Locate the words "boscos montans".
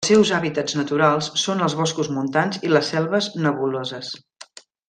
1.83-2.59